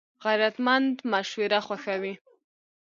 [0.23, 2.13] غیرتمند مشوره خوښوي